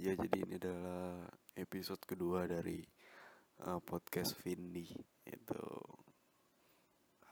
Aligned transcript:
Ya 0.00 0.16
jadi 0.16 0.48
ini 0.48 0.56
adalah 0.56 1.28
episode 1.60 2.00
kedua 2.08 2.48
dari 2.48 2.80
uh, 3.68 3.84
podcast 3.84 4.32
Vindi 4.40 4.88
itu 5.28 5.64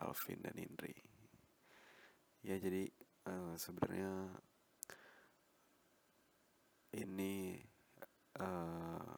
Alvin 0.05 0.45
dan 0.45 0.53
Indri. 0.61 0.93
Ya 2.45 2.61
jadi 2.61 2.85
uh, 3.25 3.57
sebenarnya 3.57 4.13
ini 6.93 7.57
uh, 8.37 9.17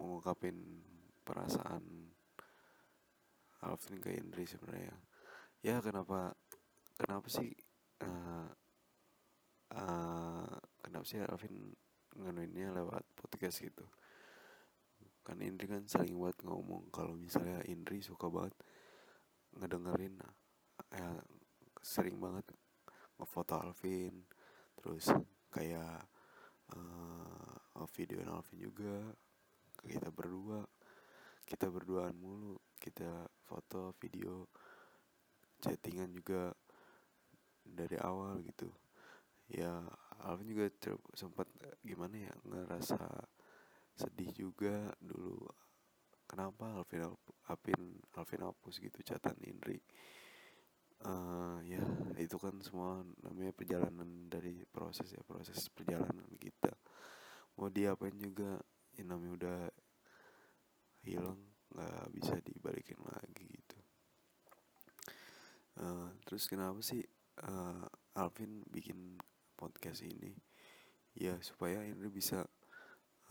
mengungkapin 0.00 0.56
perasaan 1.28 1.84
Alvin 3.60 4.00
ke 4.00 4.08
Indri 4.16 4.48
sebenarnya. 4.48 4.96
Ya 5.60 5.84
kenapa 5.84 6.32
kenapa 6.96 7.28
sih 7.28 7.52
uh, 8.08 8.48
uh, 9.76 10.56
kenapa 10.80 11.04
sih 11.04 11.20
Alvin 11.20 11.76
nganuinnya 12.18 12.74
lewat 12.74 13.06
podcast 13.14 13.62
gitu. 13.62 13.86
Kan 15.22 15.44
Indri 15.44 15.68
kan 15.70 15.84
sering 15.86 16.18
buat 16.18 16.36
ngomong. 16.42 16.90
Kalau 16.90 17.14
misalnya 17.14 17.62
Indri 17.68 18.02
suka 18.02 18.26
banget 18.26 18.54
ngedengerin 19.58 20.14
ya 20.88 21.10
sering 21.82 22.18
banget 22.18 22.46
ngefoto 23.18 23.58
Alvin. 23.60 24.24
Terus 24.78 25.10
kayak 25.52 26.06
uh, 26.74 27.86
video 27.94 28.22
Alvin 28.26 28.58
juga. 28.58 28.96
Kita 29.78 30.10
berdua 30.10 30.64
kita 31.46 31.70
berduaan 31.70 32.16
mulu. 32.18 32.58
Kita 32.78 33.26
foto 33.46 33.94
video 33.98 34.48
chattingan 35.58 36.14
juga 36.14 36.54
dari 37.62 37.98
awal 38.00 38.40
gitu. 38.46 38.70
Ya 39.48 39.84
Alvin 40.26 40.50
juga 40.50 40.66
sempat 41.14 41.46
gimana 41.84 42.18
ya 42.18 42.34
ngerasa 42.42 42.98
sedih 43.94 44.30
juga 44.34 44.90
dulu. 44.98 45.42
Kenapa 46.28 46.76
Alvin 46.78 47.08
Alvin 47.48 47.98
Alvin 48.14 48.42
hapus 48.44 48.74
gitu 48.82 48.98
catatan 49.02 49.38
Indri? 49.46 49.78
Uh, 50.98 51.62
ya 51.62 51.78
itu 52.18 52.34
kan 52.42 52.58
semua 52.58 53.06
namanya 53.22 53.54
perjalanan 53.54 54.26
dari 54.26 54.66
proses 54.66 55.14
ya 55.14 55.22
proses 55.22 55.70
perjalanan 55.70 56.26
kita. 56.38 56.74
Mau 57.54 57.70
diapain 57.70 58.18
juga 58.18 58.58
ya 58.98 59.06
namanya 59.06 59.32
udah 59.38 59.60
hilang 61.06 61.38
nggak 61.70 62.06
bisa 62.10 62.34
dibalikin 62.42 62.98
lagi 63.06 63.46
gitu. 63.46 63.78
Uh, 65.78 66.10
terus 66.26 66.50
kenapa 66.50 66.82
sih 66.82 67.06
uh, 67.46 67.86
Alvin 68.18 68.66
bikin 68.66 69.14
podcast 69.58 70.06
ini 70.06 70.30
ya 71.18 71.34
supaya 71.42 71.82
ini 71.82 72.06
bisa 72.06 72.46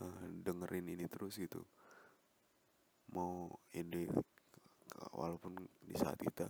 uh, 0.04 0.24
dengerin 0.28 0.92
ini 0.92 1.08
terus 1.08 1.40
gitu. 1.40 1.64
Mau 3.16 3.48
ini 3.72 4.04
walaupun 5.16 5.56
di 5.80 5.96
saat 5.96 6.20
kita 6.20 6.44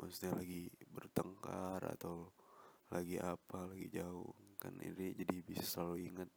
maksudnya 0.00 0.40
lagi 0.40 0.72
bertengkar 0.88 1.84
atau 1.92 2.32
lagi 2.88 3.20
apa 3.20 3.68
lagi 3.68 3.92
jauh 3.92 4.32
kan 4.56 4.72
ini 4.80 5.12
jadi 5.12 5.44
bisa 5.44 5.60
selalu 5.60 6.08
ingat. 6.08 6.30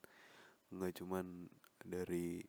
Nggak 0.76 1.00
cuman 1.00 1.48
dari 1.80 2.44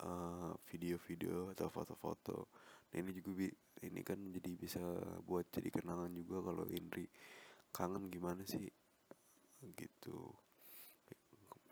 uh, 0.00 0.56
video-video 0.72 1.52
uh, 1.52 1.52
atau 1.52 1.68
foto-foto. 1.68 2.48
Nah 2.88 2.96
ini 2.96 3.12
juga 3.12 3.44
bi 3.44 3.48
ini 3.84 4.00
kan 4.00 4.16
jadi 4.32 4.56
bisa 4.56 4.80
buat 5.28 5.52
jadi 5.52 5.68
kenangan 5.68 6.08
juga 6.16 6.40
kalau 6.40 6.64
Indri 6.72 7.04
kangen 7.74 8.08
gimana 8.08 8.40
sih 8.48 8.64
gitu. 9.72 10.32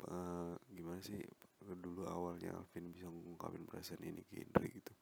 Uh, 0.02 0.58
gimana 0.72 0.98
sih 0.98 1.22
dulu 1.62 2.10
awalnya 2.10 2.58
Alvin 2.58 2.90
bisa 2.90 3.06
ngungkapin 3.06 3.62
perasaan 3.68 4.02
ini 4.02 4.24
ke 4.26 4.42
Indri 4.42 4.68
gitu? 4.74 4.94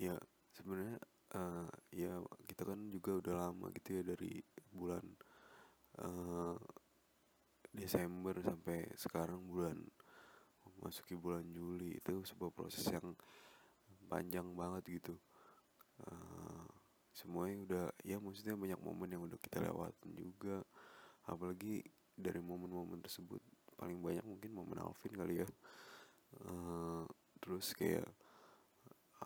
Ya 0.00 0.16
sebenarnya 0.56 0.96
uh, 1.36 1.68
ya 1.92 2.16
kita 2.48 2.62
kan 2.64 2.88
juga 2.88 3.20
udah 3.20 3.34
lama 3.48 3.68
gitu 3.76 4.00
ya 4.00 4.02
dari 4.06 4.40
bulan 4.72 5.04
uh, 6.00 6.56
Desember 7.68 8.32
sampai 8.40 8.88
sekarang 8.96 9.44
bulan 9.44 9.76
masuki 10.80 11.16
bulan 11.16 11.44
Juli. 11.52 12.00
Itu 12.00 12.24
sebuah 12.24 12.52
proses 12.54 12.84
yang 12.88 13.12
panjang 14.08 14.46
banget 14.56 15.02
gitu 15.02 15.18
semuanya 17.16 17.56
udah 17.64 17.86
ya 18.04 18.20
maksudnya 18.20 18.52
banyak 18.52 18.76
momen 18.84 19.08
yang 19.08 19.24
udah 19.24 19.40
kita 19.40 19.64
lewatin 19.64 20.12
juga. 20.12 20.60
Apalagi 21.24 21.80
dari 22.12 22.44
momen-momen 22.44 23.00
tersebut 23.00 23.40
paling 23.80 23.96
banyak 24.04 24.24
mungkin 24.24 24.52
momen 24.52 24.76
Alvin 24.84 25.16
kali 25.16 25.40
ya. 25.40 25.48
Uh, 26.44 27.08
terus 27.40 27.72
kayak 27.72 28.04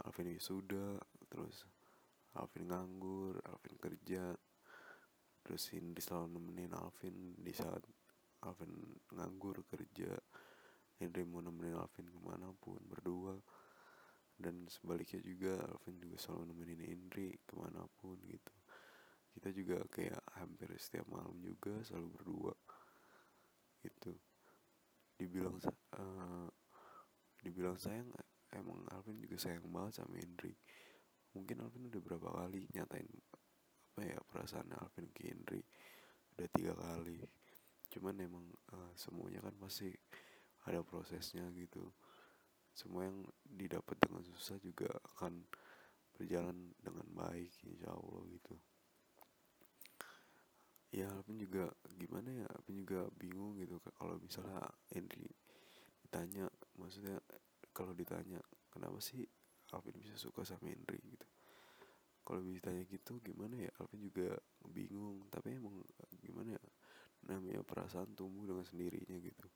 Alvin 0.06 0.31
wisuda 0.31 1.03
terus 1.27 1.67
Alvin 2.39 2.71
nganggur 2.71 3.43
Alvin 3.43 3.75
kerja 3.83 4.39
terus 5.43 5.67
Indri 5.75 5.99
selalu 5.99 6.39
nemenin 6.39 6.71
Alvin 6.78 7.34
di 7.43 7.51
saat 7.51 7.83
Alvin 8.47 8.71
nganggur 9.11 9.67
kerja. 9.67 10.15
Indri 11.03 11.27
mau 11.27 11.43
nemenin 11.43 11.75
Alvin 11.75 12.07
ke 12.07 12.19
mana 12.22 12.55
pun 12.55 12.78
berdua 12.87 13.34
dan 14.41 14.65
sebaliknya 14.73 15.21
juga 15.21 15.53
Alvin 15.69 16.01
juga 16.01 16.17
selalu 16.17 16.43
nemenin 16.49 16.83
Indri 16.89 17.37
ke 17.45 17.53
mana 17.55 17.84
pun 18.01 18.17
gitu. 18.25 18.55
Kita 19.37 19.49
juga 19.53 19.84
kayak 19.93 20.25
hampir 20.41 20.73
setiap 20.81 21.06
malam 21.12 21.37
juga 21.45 21.84
selalu 21.84 22.09
berdua 22.17 22.55
gitu. 23.84 24.17
Dibilang 25.21 25.61
uh, 26.01 26.49
dibilang 27.45 27.77
sayang 27.77 28.09
emang 28.56 28.81
Alvin 28.91 29.21
juga 29.21 29.37
sayang 29.37 29.69
banget 29.69 30.01
sama 30.01 30.17
Indri. 30.17 30.57
Mungkin 31.37 31.61
Alvin 31.61 31.93
udah 31.93 32.01
berapa 32.01 32.28
kali 32.43 32.67
nyatain 32.72 33.12
apa 33.93 34.01
ya 34.03 34.19
perasaan 34.25 34.72
Alvin 34.72 35.12
ke 35.12 35.28
Indri? 35.28 35.61
Udah 36.34 36.49
tiga 36.57 36.72
kali. 36.72 37.21
Cuman 37.93 38.17
emang 38.25 38.47
uh, 38.72 38.93
semuanya 38.97 39.45
kan 39.45 39.55
pasti 39.61 39.93
ada 40.65 40.81
prosesnya 40.81 41.45
gitu 41.53 41.93
semua 42.73 43.07
yang 43.07 43.27
didapat 43.45 43.97
dengan 44.01 44.23
susah 44.25 44.57
juga 44.63 44.89
akan 45.17 45.45
berjalan 46.17 46.75
dengan 46.81 47.07
baik 47.17 47.53
insya 47.65 47.91
Allah 47.93 48.23
gitu. 48.29 48.55
Ya 50.91 51.07
Alvin 51.07 51.39
juga 51.39 51.71
gimana 51.95 52.29
ya? 52.35 52.47
Alvin 52.51 52.83
juga 52.83 53.07
bingung 53.15 53.57
gitu 53.63 53.79
kalau 53.95 54.19
misalnya 54.19 54.67
Henry 54.91 55.31
ditanya 56.03 56.51
maksudnya 56.75 57.23
kalau 57.71 57.95
ditanya 57.95 58.43
kenapa 58.75 58.99
sih 58.99 59.23
Alvin 59.71 59.95
bisa 60.03 60.19
suka 60.19 60.43
sama 60.43 60.67
Henry 60.67 60.99
gitu. 60.99 61.29
Kalau 62.27 62.43
ditanya 62.43 62.83
gitu 62.87 63.23
gimana 63.23 63.55
ya? 63.67 63.71
Alvin 63.79 64.03
juga 64.03 64.35
bingung. 64.67 65.27
Tapi 65.31 65.57
emang 65.57 65.79
gimana 66.21 66.59
ya? 66.59 66.63
Namanya 67.31 67.63
perasaan 67.63 68.13
tumbuh 68.19 68.51
dengan 68.51 68.67
sendirinya 68.67 69.17
gitu. 69.23 69.49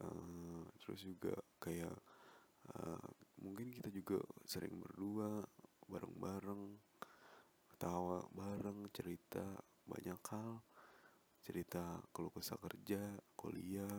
Uh, 0.00 0.64
terus 0.80 1.04
juga 1.04 1.36
kayak 1.60 1.92
uh, 2.70 3.08
mungkin 3.42 3.74
kita 3.74 3.90
juga 3.90 4.22
sering 4.46 4.78
berdua 4.78 5.42
bareng-bareng 5.90 6.78
ketawa 7.74 8.22
bareng 8.30 8.86
cerita 8.94 9.42
banyak 9.82 10.20
hal. 10.30 10.62
Cerita 11.42 11.98
kalau 12.14 12.30
kesah 12.30 12.54
kerja 12.54 13.02
kuliah. 13.34 13.98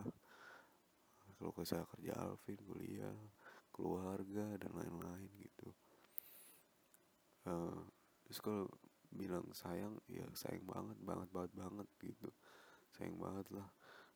Kalau 1.35 1.51
kesah 1.51 1.83
kerja 1.91 2.15
Alvin 2.15 2.59
kuliah. 2.63 3.17
Keluarga 3.73 4.53
dan 4.55 4.71
lain-lain 4.71 5.27
gitu. 5.41 5.69
Uh, 7.43 7.83
terus 8.23 8.39
kalau 8.39 8.69
bilang 9.11 9.45
sayang 9.51 9.99
ya 10.07 10.23
sayang 10.31 10.63
banget 10.63 10.95
banget 11.03 11.29
banget 11.35 11.51
banget 11.57 11.87
gitu. 11.99 12.29
Sayang 12.95 13.19
banget 13.19 13.51
lah. 13.51 13.67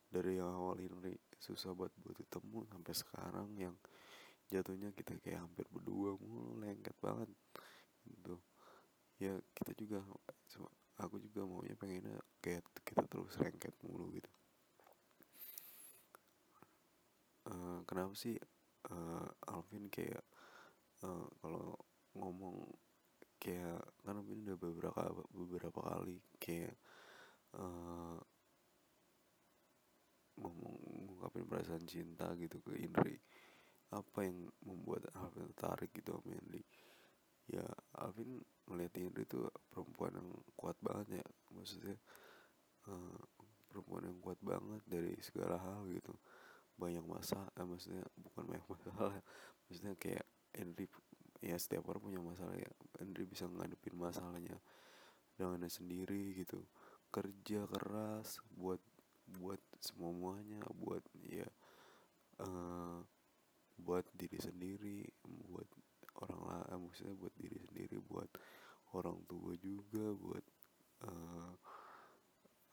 Dari 0.07 0.39
yang 0.39 0.47
awal 0.47 0.79
ini 0.79 1.11
susah 1.35 1.75
buat 1.75 1.91
buat 1.99 2.15
ketemu 2.15 2.63
sampai 2.71 2.93
sekarang 2.95 3.49
yang 3.59 3.75
jatuhnya 4.47 4.95
kita 4.95 5.19
kayak 5.19 5.43
hampir 5.43 5.67
berdua 5.67 6.15
mulu 6.15 6.59
lengket 6.63 6.95
banget 7.03 7.29
gitu. 8.07 8.39
Ya 9.19 9.35
kita 9.57 9.71
juga 9.75 9.99
aku 10.97 11.19
juga 11.19 11.43
maunya 11.43 11.75
pengennya 11.75 12.17
kayak 12.39 12.63
kita 12.85 13.03
terus 13.09 13.35
lengket 13.37 13.75
mulu 13.83 14.13
gitu. 14.15 14.31
Uh, 17.47 17.79
kenapa 17.87 18.11
sih 18.11 18.35
uh, 18.91 19.27
Alvin 19.47 19.87
kayak 19.87 20.23
uh, 21.03 21.27
kalau 21.39 21.79
ngomong 22.11 22.67
kayak 23.39 23.79
kan 24.03 24.19
Alvin 24.19 24.43
udah 24.43 24.57
beberapa 24.59 25.01
beberapa 25.31 25.79
kali 25.79 26.19
kayak 26.39 26.75
uh, 27.55 28.19
ngomong 30.37 30.75
ngungkapin 31.07 31.47
perasaan 31.47 31.87
cinta 31.87 32.29
gitu 32.35 32.61
ke 32.61 32.83
Indri 32.83 33.17
apa 33.91 34.19
yang 34.27 34.51
membuat 34.63 35.07
Alvin 35.15 35.47
tertarik 35.55 35.95
gitu 35.95 36.19
sama 36.19 36.35
Indri 36.35 36.63
ya 37.47 37.63
Alvin 38.03 38.43
ngeliat 38.67 38.91
Indri 38.99 39.23
itu 39.23 39.47
perempuan 39.71 40.19
yang 40.19 40.29
kuat 40.59 40.75
banget 40.83 41.23
ya 41.23 41.25
maksudnya 41.55 41.95
uh, 42.91 43.19
perempuan 43.71 44.07
yang 44.07 44.19
kuat 44.19 44.39
banget 44.43 44.81
dari 44.87 45.13
segala 45.23 45.59
hal 45.59 45.87
gitu. 45.91 46.15
Banyak 46.77 47.03
masalah 47.03 47.49
eh, 47.55 47.67
maksudnya 47.67 48.03
bukan 48.19 48.43
banyak 48.47 48.67
masalah 48.73 49.13
maksudnya 49.67 49.93
kayak 49.99 50.25
Henry 50.55 50.87
ya 51.43 51.55
setiap 51.61 51.85
orang 51.91 52.03
punya 52.03 52.21
masalah 52.23 52.55
ya. 52.55 52.71
Henry 52.97 53.23
bisa 53.23 53.45
ngadepin 53.45 53.95
masalahnya 53.95 54.57
dengannya 55.37 55.69
sendiri 55.69 56.33
gitu. 56.35 56.63
Kerja 57.13 57.63
keras 57.69 58.41
buat 58.51 58.81
buat 59.27 59.59
semuanya 59.83 60.63
buat 60.71 61.03
ya 61.27 61.47
buat 63.87 64.03
diri 64.11 64.35
sendiri 64.35 65.07
buat 65.47 65.67
orang 66.27 66.41
lain 66.43 66.91
maksudnya 66.91 67.15
buat 67.15 67.31
diri 67.39 67.55
sendiri 67.63 67.95
buat 68.03 68.27
orang 68.91 69.23
tua 69.31 69.55
juga 69.55 70.11
buat 70.11 70.45
uh, 71.07 71.51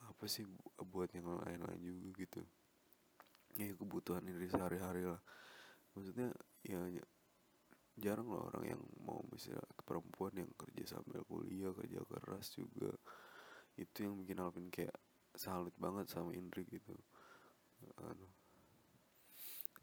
apa 0.05 0.25
sih 0.26 0.44
buat 0.78 1.11
yang 1.14 1.38
lain-lain 1.43 1.81
juga 1.81 2.08
gitu. 2.19 2.43
Ya 3.55 3.70
kebutuhan 3.75 4.26
diri 4.26 4.46
sehari-hari 4.50 5.06
lah. 5.06 5.22
Maksudnya 5.94 6.34
ya 6.66 6.82
jarang 7.94 8.26
lah 8.34 8.50
orang 8.50 8.75
yang 8.75 8.82
mau 9.06 9.22
misalnya 9.31 9.62
perempuan 9.87 10.34
yang 10.34 10.50
kerja 10.58 10.99
sambil 10.99 11.22
kuliah 11.26 11.70
kerja 11.70 12.02
keras 12.02 12.55
juga. 12.58 12.90
Itu 13.78 14.06
yang 14.06 14.19
bikin 14.19 14.43
Alvin 14.43 14.70
kayak 14.70 14.94
salut 15.34 15.75
banget 15.78 16.11
sama 16.11 16.34
Indri 16.34 16.66
gitu. 16.66 16.94
Anu 18.02 18.26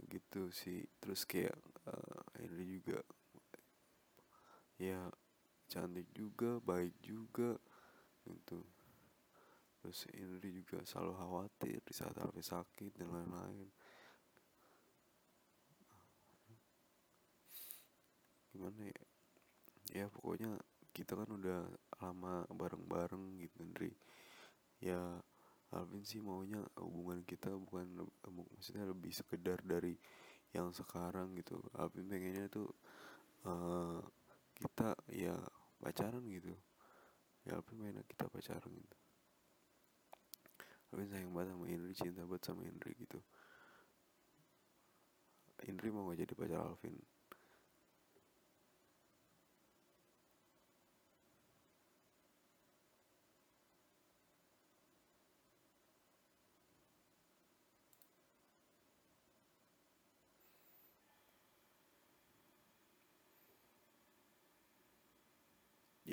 gitu 0.10 0.52
sih. 0.52 0.84
Terus 1.00 1.24
kayak 1.28 1.56
uh, 1.88 2.42
Indri 2.44 2.80
juga 2.80 3.00
ya 4.82 5.14
cantik 5.70 6.10
juga 6.12 6.58
baik 6.62 6.98
juga 7.06 7.56
gitu. 8.26 8.60
Terus 9.82 10.00
Indri 10.14 10.54
juga 10.54 10.82
selalu 10.86 11.14
khawatir 11.18 11.78
di 11.82 11.94
saat 11.94 12.18
Alvin 12.18 12.46
sakit 12.46 13.02
dan 13.02 13.10
lain-lain. 13.10 13.70
Gimana 18.52 18.82
ya? 18.84 19.04
Ya 19.92 20.06
pokoknya 20.12 20.60
kita 20.92 21.16
kan 21.16 21.30
udah 21.32 21.66
lama 22.04 22.46
bareng-bareng 22.52 23.42
gitu 23.42 23.64
Ndri. 23.64 23.92
Ya 24.84 25.22
Alvin 25.72 26.04
sih 26.04 26.20
maunya 26.20 26.60
hubungan 26.76 27.24
kita 27.24 27.48
bukan 27.56 28.04
maksudnya 28.28 28.84
lebih 28.84 29.16
sekedar 29.16 29.64
dari 29.64 29.96
yang 30.52 30.76
sekarang 30.76 31.32
gitu. 31.40 31.64
Alvin 31.80 32.12
pengennya 32.12 32.52
tuh 32.52 32.68
uh, 33.48 34.04
kita 34.60 34.92
ya 35.16 35.36
pacaran 35.80 36.24
gitu. 36.28 36.52
Ya 37.48 37.56
Alvin 37.56 37.80
pengen 37.80 38.04
kita 38.04 38.28
pacaran 38.28 38.72
gitu. 38.76 38.98
Alvin 40.92 41.08
sayang 41.08 41.32
banget 41.32 41.56
sama 41.56 41.66
Indri 41.72 41.94
cinta 41.96 42.22
banget 42.28 42.44
sama 42.44 42.62
Indri 42.68 42.92
gitu. 43.00 43.20
Indri 45.72 45.88
mau 45.88 46.12
gak 46.12 46.20
jadi 46.28 46.34
pacar 46.36 46.60
Alvin 46.68 47.00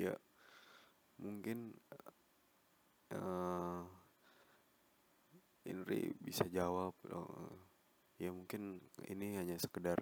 ya 0.06 0.14
mungkin 1.18 1.74
uh, 3.14 3.82
Indri 5.66 6.14
bisa 6.22 6.46
jawab 6.48 6.94
uh, 7.10 7.54
ya 8.18 8.30
mungkin 8.30 8.82
ini 9.10 9.36
hanya 9.38 9.58
sekedar 9.58 9.98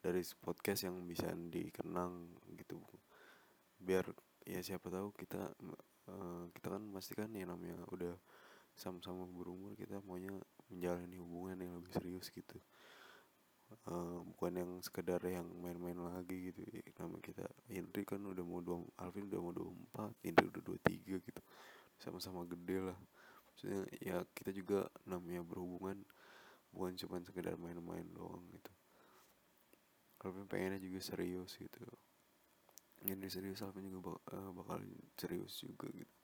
dari 0.00 0.22
podcast 0.40 0.88
yang 0.88 1.04
bisa 1.04 1.30
dikenang 1.32 2.36
gitu 2.56 2.80
biar 3.76 4.08
ya 4.46 4.62
siapa 4.62 4.88
tahu 4.88 5.12
kita 5.12 5.52
uh, 6.08 6.44
kita 6.54 6.66
kan 6.78 6.82
pasti 6.94 7.12
kan 7.18 7.30
ya 7.34 7.44
namanya 7.44 7.82
udah 7.92 8.14
sama-sama 8.76 9.24
berumur 9.24 9.72
kita 9.72 10.04
maunya 10.04 10.32
menjalani 10.68 11.16
hubungan 11.16 11.56
yang 11.58 11.72
lebih 11.80 11.92
serius 11.96 12.28
gitu 12.28 12.60
uh, 13.90 14.18
bukan 14.34 14.52
yang 14.56 14.70
sekedar 14.82 15.20
yang 15.26 15.46
main-main 15.62 15.98
lagi 15.98 16.52
gitu. 16.52 16.62
Ya, 16.70 16.82
nama 17.02 17.18
kita 17.18 17.46
Indri 17.70 18.06
kan 18.06 18.22
udah 18.22 18.44
mau 18.46 18.60
dua 18.62 18.82
Alvin 19.02 19.26
udah 19.30 19.40
mau 19.42 19.52
dua 19.54 19.70
empat 19.70 20.14
Indri 20.22 20.46
udah 20.50 20.62
dua 20.62 20.78
tiga 20.82 21.16
gitu. 21.18 21.42
Sama-sama 21.98 22.44
gede 22.46 22.92
lah. 22.92 22.98
Maksudnya 23.52 23.80
ya 23.98 24.16
kita 24.36 24.50
juga 24.52 24.86
namanya 25.08 25.40
berhubungan 25.40 26.04
bukan 26.74 26.92
cuma 27.00 27.22
sekedar 27.24 27.56
main-main 27.56 28.04
doang 28.12 28.44
gitu. 28.52 28.72
Alvin 30.24 30.48
pengennya 30.48 30.80
juga 30.80 31.00
serius 31.00 31.56
gitu. 31.56 31.84
Indri 33.06 33.28
serius 33.28 33.62
Alvin 33.62 33.88
juga 33.88 34.12
bak 34.12 34.20
uh, 34.32 34.50
bakal 34.56 34.80
serius 35.16 35.62
juga 35.62 35.88
gitu. 35.92 36.16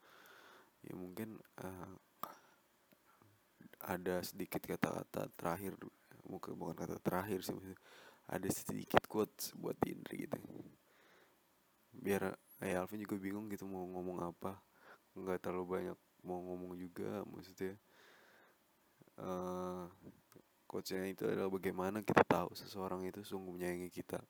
Ya 0.83 0.93
mungkin 0.99 1.39
uh, 1.63 1.95
ada 3.83 4.23
sedikit 4.23 4.63
kata-kata 4.63 5.27
terakhir 5.35 5.75
mungkin 6.27 6.55
bukan 6.55 6.75
kata 6.75 6.95
terakhir 7.03 7.43
sih 7.43 7.53
maksudnya 7.55 7.79
ada 8.27 8.49
sedikit 8.49 9.03
quotes 9.07 9.51
buat 9.59 9.75
Indri 9.83 10.27
gitu. 10.27 10.39
Biar 11.93 12.33
ya 12.63 12.83
Alvin 12.83 13.03
juga 13.03 13.19
bingung 13.19 13.51
gitu 13.51 13.67
mau 13.67 13.83
ngomong 13.83 14.23
apa. 14.23 14.63
Nggak 15.13 15.43
terlalu 15.43 15.65
banyak 15.67 15.97
mau 16.23 16.39
ngomong 16.39 16.79
juga 16.79 17.27
maksudnya 17.27 17.75
uh, 19.19 19.91
quotesnya 20.65 21.11
itu 21.11 21.27
adalah 21.27 21.51
bagaimana 21.51 21.99
kita 21.99 22.23
tahu 22.23 22.55
seseorang 22.55 23.03
itu 23.03 23.21
sungguh 23.21 23.51
menyayangi 23.59 23.91
kita. 23.91 24.23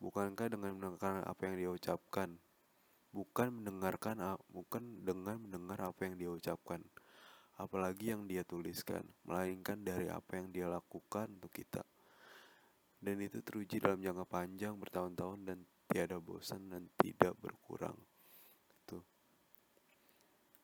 Bukankah 0.00 0.48
dengan 0.48 0.80
mendengarkan 0.80 1.20
apa 1.28 1.40
yang 1.44 1.54
dia 1.60 1.70
ucapkan? 1.70 2.40
Bukan 3.12 3.60
mendengarkan 3.60 4.16
bukan 4.48 5.04
dengan 5.04 5.36
mendengar 5.36 5.92
apa 5.92 6.08
yang 6.08 6.14
dia 6.16 6.30
ucapkan 6.32 6.80
apalagi 7.60 8.16
yang 8.16 8.24
dia 8.24 8.40
tuliskan, 8.40 9.04
melainkan 9.28 9.84
dari 9.84 10.08
apa 10.08 10.40
yang 10.40 10.48
dia 10.48 10.66
lakukan 10.72 11.28
untuk 11.36 11.52
kita. 11.52 11.84
Dan 13.00 13.20
itu 13.20 13.44
teruji 13.44 13.80
dalam 13.80 14.00
jangka 14.00 14.24
panjang 14.24 14.76
bertahun-tahun 14.80 15.38
dan 15.44 15.58
tiada 15.88 16.16
bosan 16.16 16.72
dan 16.72 16.88
tidak 16.96 17.36
berkurang. 17.36 17.96